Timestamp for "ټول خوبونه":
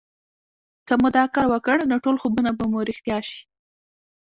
2.03-2.49